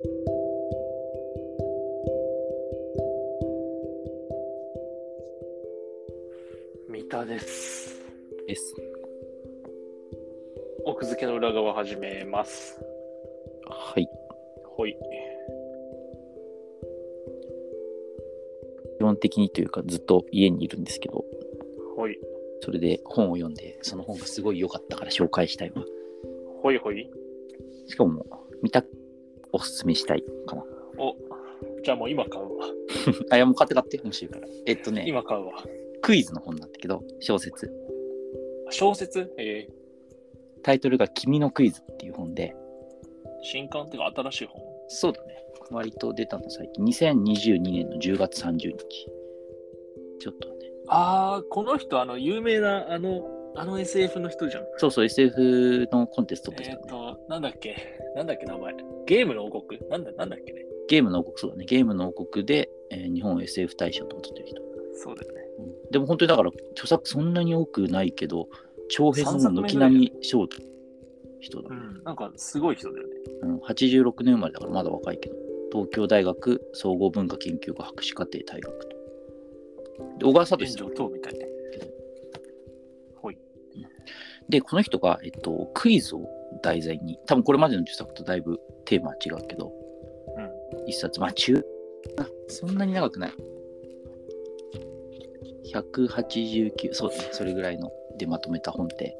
[0.00, 0.06] 三
[7.08, 8.00] 田です。
[8.46, 8.76] です。
[10.84, 12.80] 奥付けの裏側始めます。
[13.66, 14.08] はい。
[14.64, 14.96] ほい。
[18.98, 21.24] 基本的にというかずっと家にいるんですけど、
[21.96, 22.16] ほい。
[22.60, 25.84] それで本を読んで、その本がすごい良かったから紹介したいわ。
[26.62, 27.10] ほいほい。
[27.88, 28.24] しかも、
[28.62, 28.84] 見た、
[29.52, 30.64] おすすめしたいかな。
[30.98, 31.16] お、
[31.82, 32.66] じゃあもう今買うわ。
[33.30, 34.48] あ、いや、もう買って買って、面白いから。
[34.66, 35.52] えっとね、今買うわ。
[36.02, 37.72] クイズの本なんだけど、小説。
[38.70, 39.32] 小説？
[39.38, 39.68] え
[40.62, 44.62] タイトルが君のクイズっていう本で、ー、新刊っていうか新しい本？
[44.88, 45.38] そうだね。
[45.70, 46.84] 割と出たの最近。
[46.84, 49.06] 2022年の10月30日。
[50.18, 50.54] ちょっとね。
[50.88, 54.64] あー、この人、あの、有名な、あの、あの SF の人じゃん。
[54.76, 57.00] そうそう、SF のコンテスト取ってえっ、きたね。
[57.16, 57.76] と、なんだっけ？
[58.14, 58.74] なんだっけ名前？
[59.06, 59.80] ゲームの王国？
[59.90, 60.64] なんだ、なんだっけね？
[60.88, 61.64] ゲームの王国、そうだね。
[61.64, 64.62] ゲームの王国で、えー日本 SF 大賞とか取ってる人。
[64.94, 65.40] そうだよね。
[65.58, 68.48] うんでも本当にだから著作そんなに多くないけど
[68.90, 70.68] 長編の軒並み賞取る
[71.40, 72.02] 人だ、うん。
[72.04, 73.14] なんか、すごい人だよね。
[73.42, 75.34] うん、86年生まれだからまだ若いけど
[75.72, 78.88] 東京大学総合文化研究科博士課程退学と
[80.18, 81.47] で小川聡炎さんみたいね。
[84.48, 86.26] でこの人が、えっと、クイズを
[86.62, 89.72] 題材に多分これまでの著作とだいぶテーマは違うけど、
[90.86, 91.62] 一冊まあ中
[92.18, 93.32] あそんなに長くない
[95.74, 99.14] 189そうだねそれぐらいのでまとめた本で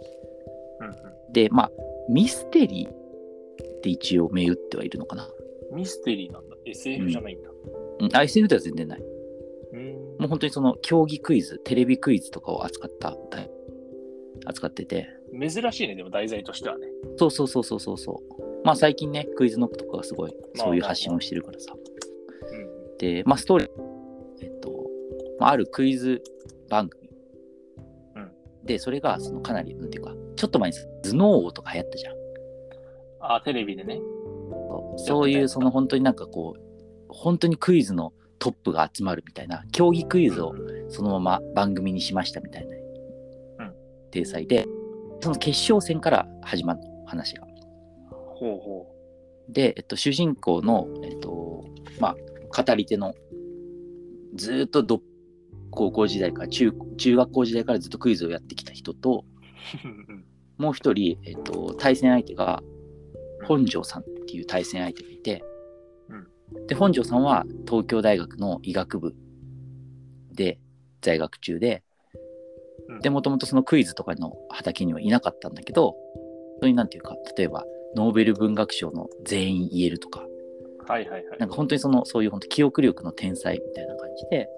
[0.81, 0.95] うんうん。
[1.33, 1.71] で、まあ、
[2.09, 5.29] ミステリーって一応銘打ってはいるのかな。
[5.73, 6.57] ミステリーなんだ。
[6.65, 7.51] SF じゃないんだ。
[8.01, 9.03] うん、ISF では全然ない。
[9.73, 9.93] うん。
[10.19, 13.17] もう本当にその競技クイズ、テレビクイズとかを扱った、
[14.47, 15.09] 扱ってて。
[15.39, 16.87] 珍しいね、でも題材としてはね。
[17.17, 18.65] そうそうそうそうそうそう。
[18.65, 21.75] まあ最近ね、クイズノックとかがすごいまあそういう発信をしてるからさ。
[22.51, 22.99] うん。
[22.99, 23.69] で、まあストーリー、
[24.43, 24.87] えっと、
[25.39, 26.23] まあ、あるクイズ
[26.69, 27.09] 番組。
[28.17, 28.33] うん
[28.65, 32.15] で、それがそのかなり、なんていうか、ちょっと前に頭脳王とか流行ったじゃん。
[33.21, 34.01] あ、テレビでね。
[34.99, 36.61] そういうその本当になんかこう
[37.09, 42.77] 本当にクイズのトップが集まるみたいな競技クイズをうんそのまま番組にしましたみたいな
[43.67, 43.75] うん
[44.11, 44.67] 体裁で
[45.21, 47.47] その決勝戦から始まるの話が。
[48.11, 48.95] ほうほ
[49.49, 51.65] で、えっと、主人公の、えっと
[52.01, 52.15] ま
[52.55, 53.15] あ、語り手の
[54.35, 55.01] ずーっとど
[55.71, 59.25] 高校時代から中中学校時代からずっとクイズをやってきた人と
[59.85, 59.89] う。
[59.89, 60.25] う ん
[60.59, 62.63] もう一人、えっと、対戦相手が
[63.45, 65.45] 本庄さんっていう対戦相手がいて、
[66.67, 69.15] で本庄さんは東京大学の医学部
[70.33, 70.59] で
[71.01, 71.88] 在学中でうん
[73.03, 80.27] でもともとそのクイズとかの畑にはいなかったんだけど本当になんていうか例えばノーベル文学賞の全員言えるとか。
[80.87, 81.39] はいはいはい。
[81.39, 84.49] なんか本当にそのそういう本当記憶力の天才みたいな感じで。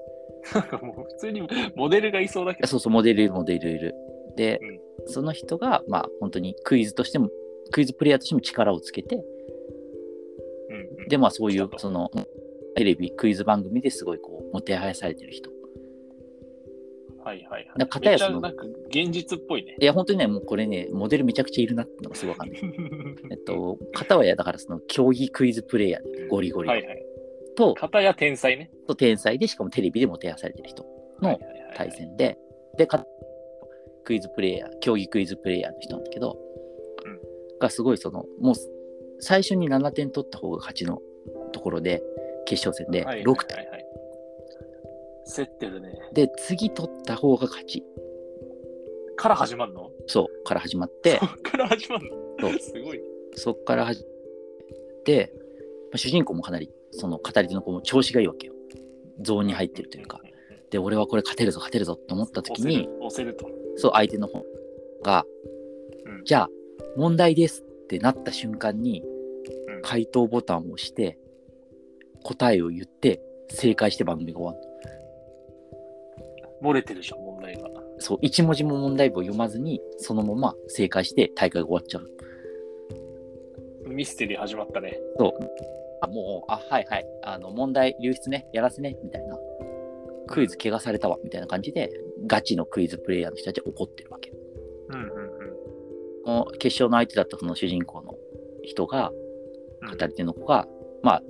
[0.55, 1.43] なんかもう普通に
[1.75, 2.65] モデルがいそうだけど。
[2.65, 3.95] あそうそうモデルいるモデルいる。
[4.37, 4.61] で、
[5.07, 7.31] その人がまあ本当にクイズとしても
[7.73, 11.09] クイズプレイヤーとしても力をつけてうんうん。
[11.09, 12.11] でまあそういうその
[12.77, 15.51] テレビクイズ番組ですごいこうもてはやされてる人
[17.25, 17.79] はいはいはい。
[17.81, 19.77] か片やそのなんか現実っぽいね。
[19.79, 22.61] いや本当にねもうこれねモデルめちゃくちゃいるなってのがすごいわかんない
[23.31, 27.07] えっと片はやだからその競技クイズプレイヤーでゴリゴリのはいはい。
[27.57, 28.71] と片や天才ね。
[28.87, 30.85] と天才でしかもテレビでもてはやされてる人
[31.21, 31.39] の
[31.75, 31.91] 対。
[31.93, 32.39] 戦で
[32.77, 33.05] でか
[34.05, 36.39] クイズプレイヤー競技クイズプレイヤーの人なんだけど、
[37.05, 37.21] うん
[37.59, 38.55] がすごいそのもう
[39.19, 41.03] 最初に7点取った方が勝ちの
[41.53, 42.03] ところで
[42.47, 43.59] 決勝戦ではいはい6点。
[45.31, 45.99] 競ってるね。
[46.13, 47.85] で次取った方が勝ち。
[49.17, 49.91] から始まるの？
[50.07, 51.19] そうから始まって。
[51.19, 52.11] そっから始まる
[52.41, 52.53] そう。
[52.53, 52.99] のすごい。
[52.99, 53.05] ね。
[53.35, 55.41] そっから始まって、ま
[55.95, 58.55] あ主人公もかなりその語り手の子も調子がいいわけよ。
[59.21, 60.21] ゾーンに入ってるというか。
[60.71, 64.45] で俺はこれ勝てるぞ勝てるぞって思った時に押せる押せるそう相手の方
[65.03, 65.25] が、
[66.07, 66.25] うん。
[66.25, 66.49] じゃあ
[66.97, 69.03] 問題ですってなった瞬間に
[69.69, 69.83] うん。
[69.83, 71.19] 回答ボタンを押して
[72.23, 74.67] 答えを言って正解して番組が終わる。
[74.67, 74.70] と。
[76.63, 77.69] 漏れてるじゃん、問題が。
[77.99, 82.11] そう一文字も問題文を読まずにそのまま正解して大会が終わっちゃう。
[83.89, 84.99] ミステリー始まったね。
[86.01, 87.07] あもうあはいはい。
[87.23, 88.47] あの問題流出ね。
[88.53, 88.97] やらせね。
[89.03, 89.39] みたいな。
[90.29, 91.19] クイズ怪我されたわ。
[91.25, 91.91] みたいな感じで
[92.27, 94.33] ガチのクイズプレイヤーの人たちは怒ってるわけ。
[94.89, 96.59] うんうんうん。
[96.59, 98.15] 決勝の相手だったその主人公の
[98.63, 99.11] 人が
[99.83, 99.99] うん。
[99.99, 100.67] 語り手の子が、
[101.03, 101.23] まあ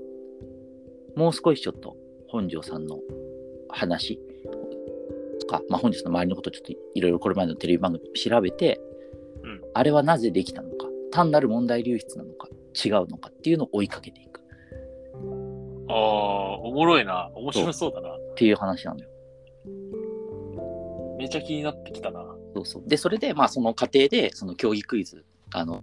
[1.17, 1.97] もう少しちょっと
[2.29, 2.99] 本庄さんの
[3.69, 4.21] 話
[5.41, 8.81] とか、まあ、本庄さんの周りのことをちょっといろいろこれまでのテレビ番組を調べて、
[9.43, 14.31] うんあれはなぜできたのか単なる問題流出なのか違うのかっていうのを追いかけていく
[15.91, 15.97] ああ、
[16.59, 17.31] おもろいな。
[17.35, 18.11] 面白そうだな。
[18.11, 19.11] っていう話なんだよ。
[21.19, 22.25] めちゃ気になってきたな。
[22.55, 22.83] そうそう。
[22.87, 25.83] で、それで、まあ、その過程で、その競技クイズ、あの、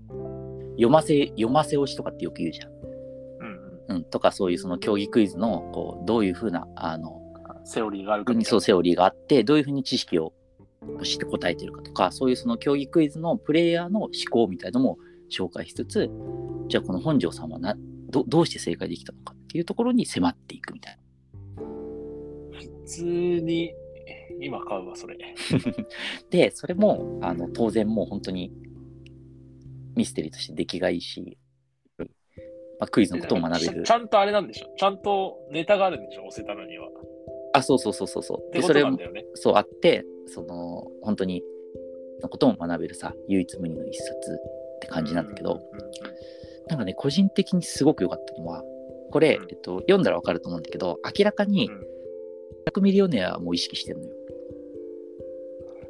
[0.72, 2.72] 読ませ、読ませ押しとかってよく言うじゃん。
[2.72, 4.04] うんうん。
[4.06, 7.27] とか、そういうその競技クイズの、こう、どういうふうな、あの、うん。
[7.68, 10.34] セオリーがあるかそう、セオリーがあって、どういうふうに知識を
[11.04, 14.98] して答えてるかとか、そういうその競技クイズのプレイヤーの思考みたいのも
[15.30, 16.10] 紹介しつつ、
[16.70, 17.76] じゃあこの本庄さんはな
[18.10, 20.98] どどうして正解できたのかっていうところに迫っていくみたい
[21.58, 21.64] な。
[22.60, 23.74] 普通に、
[24.40, 25.18] 今買うわ、それ。
[26.30, 28.52] で、それも、あの、当然もう本当に
[29.96, 31.38] ミステリーとして出来がいいし、
[32.80, 33.92] まあ、クイズのことも学べるち。
[33.92, 34.68] ゃんとあれなんでしょ？
[34.78, 36.28] ちゃんとネタがあるんでしょ？
[36.28, 36.88] 押せたのには。
[37.58, 38.54] っあ、そうそうそうそうそう。
[38.54, 38.98] でそれも。
[39.36, 41.44] そうあって、その、本当に、
[42.22, 45.68] のことも学べるさ、唯一無二の一冊って感じなんだけど、うんうんうん
[46.70, 48.62] なんかね、個人的にすごく良かったのは、
[49.12, 51.88] これ、うんえっと、読んだらわかると思うんだけど、明らかにうん
[52.68, 54.12] 100ミリオネアも意識してるのよ。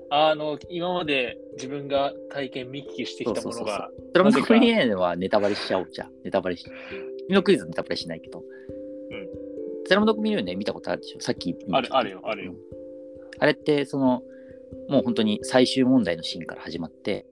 [0.09, 6.11] あの、今まで自分が体験見聞きしてきたものが、ドラムなぜかコミリオネアはネタバレしちゃおうじゃん。
[6.23, 6.63] ネタバレし。
[7.27, 8.43] 君のクイズネタバレしないけど。
[9.87, 11.21] うんセラムドクミリオネア見たことあるでしょ？
[11.21, 12.51] さっきあるあるよあるよ。
[12.51, 12.57] うん。
[13.39, 14.21] あれって、その、
[14.89, 17.25] もう本当に最終問題のシーンから始まって、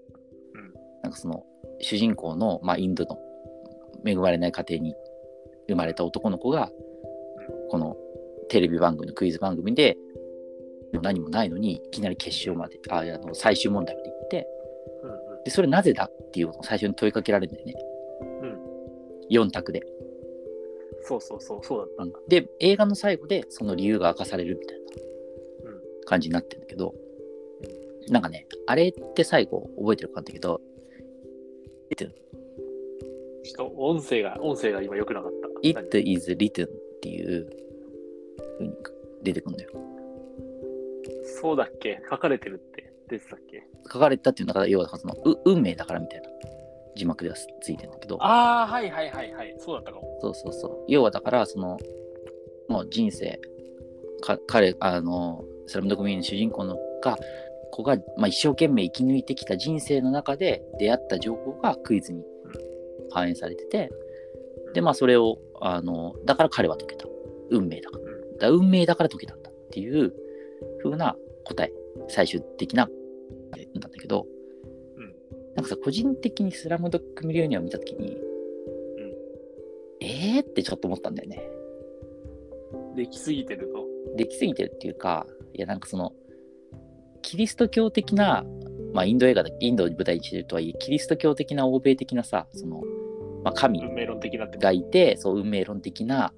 [0.53, 0.73] うん。
[1.03, 1.43] なんかその、
[1.81, 3.19] 主人公の、まあ、インドの
[4.05, 4.95] 恵まれない家庭に
[5.67, 6.71] 生まれた男の子が、
[7.69, 7.97] この
[8.47, 9.97] テレビ番組のクイズ番組で、
[11.01, 14.47] 何もないのに、いきなり決勝まで、ああの最終問題まで行って、
[15.03, 15.43] うんうん。
[15.43, 17.73] で、それなぜだっていうのを最初に問いかけられるんだよね。
[19.29, 19.81] 4択で。
[21.07, 24.83] そうそうそう、そうだっで、映画の最後でその理由が明かされるみたいな
[25.71, 25.81] うん。
[26.05, 26.95] 感じになってるんだけど、
[28.09, 30.61] なんかね、あれって最後覚えてるかんだけど、
[31.95, 32.05] た。
[32.05, 32.11] ちょっ
[33.55, 35.47] と音声が、音声が今良くなかった。
[35.61, 36.69] It is written っ
[37.01, 37.49] ていう
[38.57, 38.73] 風に
[39.23, 39.71] 出てくるんだよ。
[41.41, 42.01] そうだっけ？
[42.09, 42.91] 書かれてるって。
[43.07, 43.63] 出てたっけ？
[43.91, 46.29] 書かれたっていうのが、要はそのう運命だからみたいな
[46.95, 49.55] 字幕ではついてるんだけど、ああ、はいはいはいはい。
[49.57, 50.17] そうだったかも。
[50.21, 50.85] そうそうそう。
[50.87, 51.77] 要はだから、その、
[52.67, 53.39] もう人生、
[54.21, 57.17] か彼、あの、スラムドッグミーの主人公のが、
[57.71, 62.23] 子が、まあ、一生懸命生き抜いてきた人生の中で出会った情報がクイズに
[63.11, 63.91] 反映されてて、
[64.73, 67.05] で、まあ、それを、あの、だから彼は解けた。
[67.51, 68.05] 運命だから。
[68.05, 70.13] うんだ運命だから解けたんだっていう
[70.83, 71.15] 風な
[71.45, 71.71] 答え、
[72.09, 72.89] 最終的な、
[73.79, 74.25] なんだけど、
[75.65, 78.17] かさ、個人的にスラムドッグミリオニアを見たときに、
[80.01, 81.41] えーってちょっと思ったんだよね。
[82.95, 83.85] できすぎてると。
[84.15, 86.13] できすぎてるっていうか、いやなんかその、
[87.21, 88.45] キリスト教的な、
[88.93, 92.81] まあインド映画だ、インドを舞台にしてるとはいえ、キリスト教的な欧米的なさ、その、
[93.43, 94.57] まあ神運命論的なって。
[94.57, 96.33] がいて、そう運命論的な、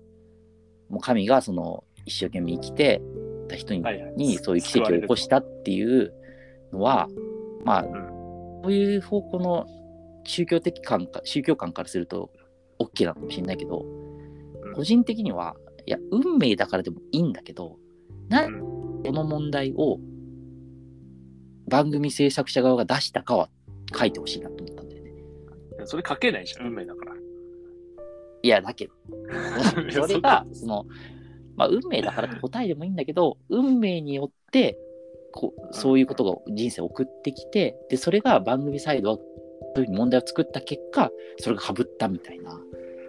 [0.90, 3.02] もう神がその一生懸命生きて
[3.50, 6.14] た人に,、はいはいにそういう奇跡を起こしたっていう
[6.72, 7.10] のは、
[7.66, 8.07] まあ、ん
[8.68, 9.66] そういう方向の
[10.26, 12.32] 宗教的感か、宗教観からすると
[12.80, 15.56] OK なのかもしれないけど、うん個人的には、
[15.86, 17.78] いや、運命だからでもいいんだけど、
[18.28, 18.60] なうん
[19.06, 20.00] この問題を
[21.70, 23.50] 番組制作者側が出したかは
[23.98, 25.12] 書いてほしいなと思ったんだよね。
[25.86, 27.14] それ書けないじゃん、運命だから。
[28.44, 28.94] いや、だけど、
[30.06, 30.86] それが、その、
[31.56, 34.78] まあ、運命だからって答えでもいいんだけど、運命によって、
[35.38, 42.54] こうそういうことが人生を送ってきて、で、それが番組サイドは、そういうふうに問題を作った結果、それが被ったみたいな。
[42.54, 42.60] ま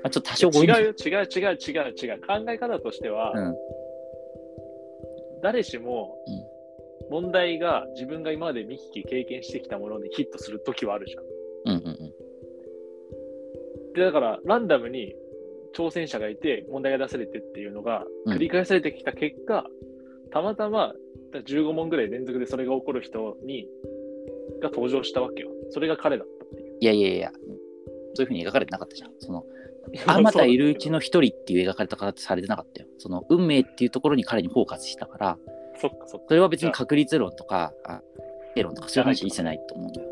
[0.05, 2.21] あ、ちょっと多少違うよ、違う違う違う違う。
[2.21, 3.57] 考え方としては、うん。
[5.43, 6.59] 誰しもうん
[7.11, 11.75] 問題が自分が今まで見聞き経験してきたものでヒットするときはあるじゃん。
[11.77, 12.13] うんうんうん。
[13.95, 15.15] で、だから、ランダムに
[15.75, 19.67] 挑戦者がいて、問題が出されてっていうのがうん繰り返されてきた結果、
[20.31, 20.93] たまたま
[21.33, 23.67] 15問ぐらい連続でそれが起こる人に
[24.61, 25.51] が登場したわけよ。
[25.71, 26.77] それが彼だったっていう。
[26.81, 27.33] いやいやいや、
[28.15, 29.13] そういうふうに描かれてなかったじゃん。
[29.19, 29.45] その、
[30.07, 32.89] あまたいるうちの一人っていう描かれた形されてなかったよ。
[32.99, 35.39] その、運命っていうところに彼にフォーカスしたから、
[35.81, 36.27] そっかそっか。
[36.29, 38.03] それは別に確率論とか、あ
[38.57, 40.09] 理論とかそういう話一切ないと思うのよ。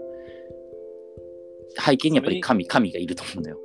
[1.78, 3.58] 背景にやっぱり神、神がいると思うのよ。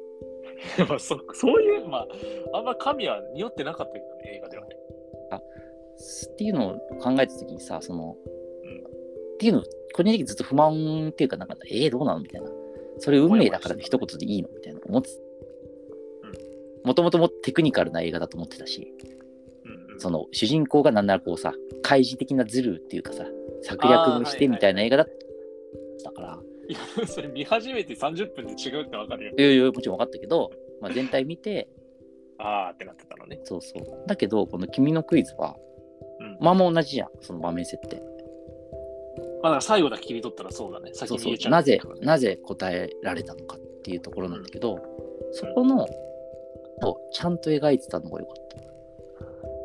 [0.89, 4.60] まあそそういう、まあ、あんま神は匂ってなかったけどね、映画ではね。
[6.31, 8.15] っていうのを考えたときにさ、その、
[8.63, 8.77] うん
[9.35, 12.49] っていうのを、個人的にずっと不満っていうか、なんか、えー、どうなのみたいな。
[12.99, 15.09] それ運命だからの一言でいいのみたいな思って
[16.83, 18.91] もともともテクニカルな映画だと思ってたし、
[19.65, 21.53] うんうん、その主人公がなんならこうさ、
[21.83, 23.25] 開示的なズルっていうかさ、
[23.63, 25.07] 策略もしてみたいな映画だっ
[26.03, 29.33] たから、いや、それ見始めて30分で違うってわかるよ。
[29.37, 31.69] いやいや、もちろん分かったけど、まあ、全体見て、
[32.39, 33.39] あーってなってたのね。
[33.43, 34.07] そうそう。
[34.07, 35.70] だけど、この君のクイズは、うん
[36.41, 38.01] まあまあ同じじゃん、その場面設定。
[39.43, 40.91] まあ、だから最後だけ切り取ったらそうだね。
[40.93, 44.79] 先そうそうに言えちゃうなぜからねなぜ答えられたのかっていうところなんだけど、
[45.31, 45.87] そこのを
[47.11, 48.41] ちゃんと描いてたのがよかった。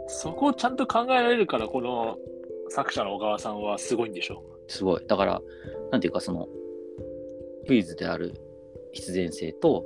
[0.09, 2.19] そこをちゃんと考えられるから、この
[2.69, 5.07] 作者の小川さんはすごいんでしょすごい。
[5.07, 5.43] だから、
[5.91, 6.49] なんていうか、その、
[7.67, 8.35] クイズである
[8.93, 9.85] 必然性と、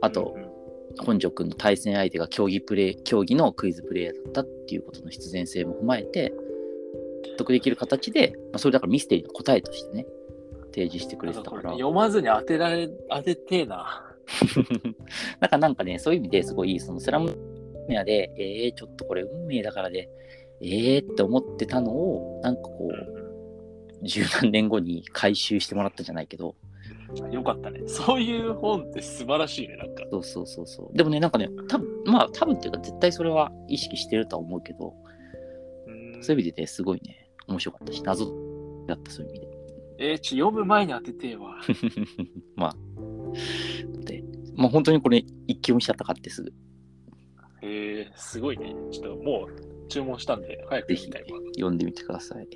[0.00, 0.37] あと、うんうん
[0.98, 6.32] 本庄君の対戦相手が競技プレイ競技のクイズプレイヤーだったっていうことの必然性も踏まえて
[7.30, 10.06] 納得できる形で、まあ、それだからミステリーの答えとしてね
[10.74, 14.04] 提示してくれてたから読まずに当てられ、当ててえな。
[15.40, 17.34] なんかなんかねそういう意味ですごいそのスラム
[17.88, 20.10] メアでえー、ちょっとこれ運命だからで
[20.60, 26.54] えーって思ってたのをなんかこう十何年後に回収してもらったじゃないけど
[27.32, 27.80] よかったね。
[27.86, 30.04] そういう本って素晴らしいね、なんか。
[30.10, 34.94] そうそうそうそうでもねなんかね多分まあ多分っていうか絶対それは意識してるとは思うけど
[35.86, 38.26] うんそういう意味でね、すごいね、面白かったし、謎
[38.86, 39.48] だった、そういう意味で。
[40.00, 41.56] えー、ちょ読む前に当ててえわ。
[42.54, 42.76] まあ、
[44.04, 44.22] で、
[44.54, 46.52] まあ本当にこれ、一気読みしちゃったかってすぐ、
[47.62, 48.74] えー、すごいね。
[48.90, 51.10] ちょっともう注文したんで、早くぜひ。
[51.56, 52.46] 読んでみてください。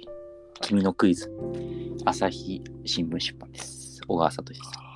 [0.60, 1.32] 君のクイズ、
[2.04, 3.81] 朝日新聞出版です。
[4.12, 4.91] 小川聡です。